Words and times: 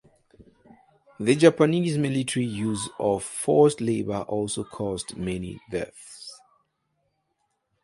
The 1.19 1.35
Japanese 1.35 1.95
military's 1.95 2.53
use 2.55 2.89
of 2.97 3.23
forced 3.23 3.81
labor 3.81 4.23
also 4.27 4.63
caused 4.63 5.15
many 5.15 5.59
deaths. 5.69 6.41